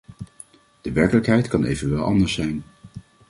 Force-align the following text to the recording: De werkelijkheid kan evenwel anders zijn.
De 0.81 0.91
werkelijkheid 0.91 1.47
kan 1.47 1.63
evenwel 1.63 2.03
anders 2.03 2.33
zijn. 2.33 2.63